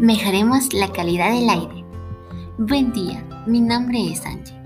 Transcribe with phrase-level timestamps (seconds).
[0.00, 1.84] Mejoremos la calidad del aire.
[2.56, 4.56] Buen día, mi nombre es Angie.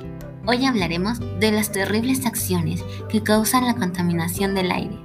[0.47, 4.97] Hoy hablaremos de las terribles acciones que causan la contaminación del aire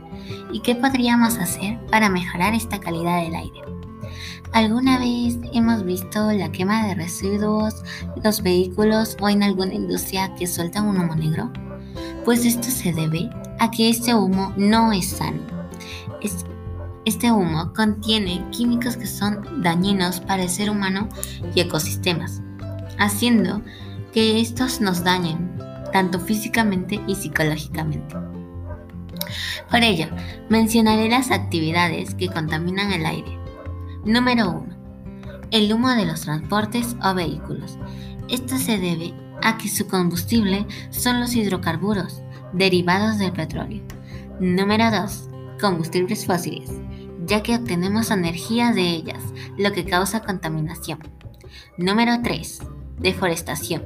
[0.53, 3.59] y qué podríamos hacer para mejorar esta calidad del aire.
[4.53, 7.81] ¿Alguna vez hemos visto la quema de residuos,
[8.23, 11.51] los vehículos o en alguna industria que sueltan un humo negro?
[12.23, 15.41] Pues esto se debe a que este humo no es sano.
[17.05, 21.07] Este humo contiene químicos que son dañinos para el ser humano
[21.55, 22.41] y ecosistemas,
[22.97, 23.61] haciendo
[24.13, 25.57] que estos nos dañen
[25.93, 28.15] tanto físicamente y psicológicamente.
[29.71, 30.07] Por ello,
[30.49, 33.37] mencionaré las actividades que contaminan el aire.
[34.03, 34.77] Número 1.
[35.51, 37.77] El humo de los transportes o vehículos.
[38.27, 43.83] Esto se debe a que su combustible son los hidrocarburos derivados del petróleo.
[44.39, 45.29] Número 2.
[45.59, 46.69] Combustibles fósiles
[47.29, 49.23] ya que obtenemos energía de ellas,
[49.55, 50.99] lo que causa contaminación.
[51.77, 52.59] Número 3.
[52.99, 53.85] Deforestación.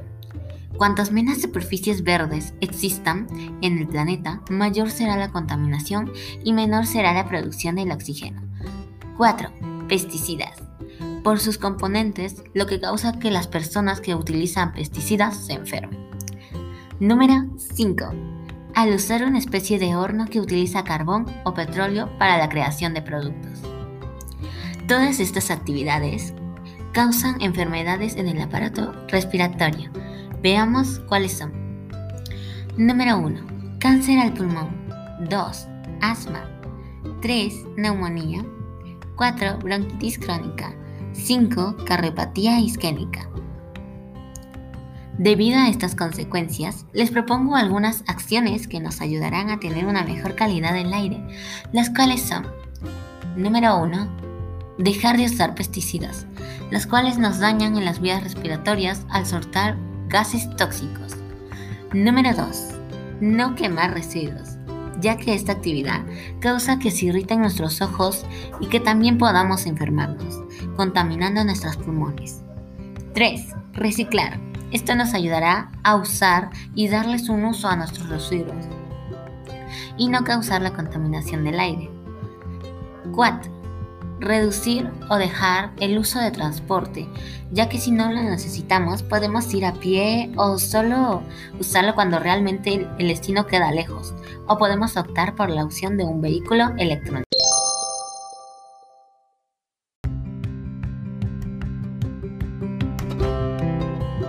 [0.78, 3.28] Cuantas menos superficies verdes existan
[3.60, 6.10] en el planeta, mayor será la contaminación
[6.42, 8.42] y menor será la producción del oxígeno.
[9.18, 9.52] 4.
[9.88, 10.62] Pesticidas.
[11.22, 16.08] Por sus componentes, lo que causa que las personas que utilizan pesticidas se enfermen.
[16.98, 18.34] Número 5
[18.74, 23.02] al usar una especie de horno que utiliza carbón o petróleo para la creación de
[23.02, 23.60] productos.
[24.88, 26.34] Todas estas actividades
[26.92, 29.90] causan enfermedades en el aparato respiratorio.
[30.42, 31.52] Veamos cuáles son.
[32.76, 33.78] Número 1.
[33.78, 34.68] Cáncer al pulmón.
[35.28, 35.66] 2.
[36.00, 36.48] Asma.
[37.22, 37.64] 3.
[37.76, 38.44] Neumonía.
[39.16, 39.58] 4.
[39.58, 40.74] Bronquitis crónica.
[41.12, 41.76] 5.
[41.86, 43.28] Cardiopatía isquémica.
[45.18, 50.34] Debido a estas consecuencias, les propongo algunas acciones que nos ayudarán a tener una mejor
[50.34, 51.24] calidad del aire,
[51.72, 52.48] las cuales son,
[53.36, 54.08] número 1,
[54.78, 56.26] dejar de usar pesticidas,
[56.72, 59.76] las cuales nos dañan en las vías respiratorias al soltar
[60.08, 61.14] gases tóxicos.
[61.92, 62.74] Número 2,
[63.20, 64.56] no quemar residuos,
[65.00, 66.04] ya que esta actividad
[66.40, 68.26] causa que se irriten nuestros ojos
[68.58, 70.42] y que también podamos enfermarnos,
[70.74, 72.42] contaminando nuestros pulmones.
[73.14, 73.54] 3.
[73.74, 78.66] Reciclar esto nos ayudará a usar y darles un uso a nuestros residuos
[79.96, 81.88] y no causar la contaminación del aire.
[83.14, 83.52] 4.
[84.18, 87.08] Reducir o dejar el uso de transporte,
[87.52, 91.22] ya que si no lo necesitamos podemos ir a pie o solo
[91.60, 94.12] usarlo cuando realmente el destino queda lejos,
[94.48, 97.33] o podemos optar por la opción de un vehículo electrónico.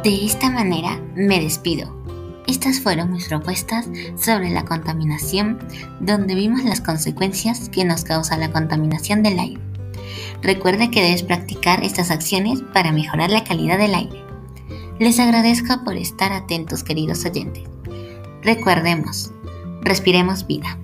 [0.05, 1.91] De esta manera me despido.
[2.45, 5.57] Estas fueron mis propuestas sobre la contaminación,
[5.99, 9.59] donde vimos las consecuencias que nos causa la contaminación del aire.
[10.43, 14.23] Recuerde que debes practicar estas acciones para mejorar la calidad del aire.
[14.99, 17.63] Les agradezco por estar atentos, queridos oyentes.
[18.43, 19.31] Recuerdemos,
[19.81, 20.77] respiremos vida.